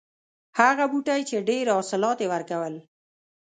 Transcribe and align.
هغه 0.59 0.85
بوټی 0.91 1.21
چې 1.29 1.37
ډېر 1.49 1.65
حاصلات 1.75 2.17
یې 2.23 2.27
ورکول. 2.33 2.75